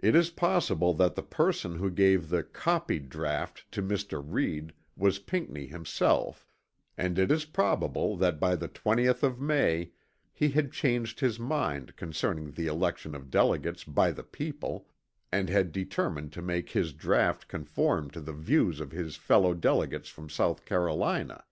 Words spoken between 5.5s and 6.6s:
himself;